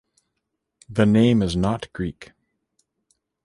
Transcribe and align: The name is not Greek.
The 0.89 1.05
name 1.05 1.43
is 1.43 1.55
not 1.55 1.93
Greek. 1.93 2.31